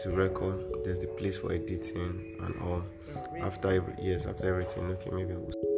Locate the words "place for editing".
1.06-2.36